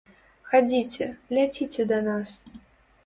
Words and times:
Хадзіце, 0.53 1.05
ляціце 1.37 1.87
да 1.93 2.01
нас. 2.09 2.29